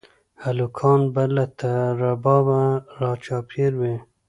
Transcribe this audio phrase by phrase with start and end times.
[0.43, 1.45] هلکان به له
[2.01, 2.59] ربابه
[3.01, 3.95] راچاپېر وي